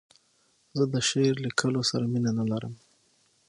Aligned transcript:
زه 0.77 0.83
د 0.93 0.95
شعر 1.09 1.33
لیکلو 1.45 1.81
سره 1.89 2.05
مینه 2.11 2.31
نه 2.39 2.45
لرم. 2.51 2.73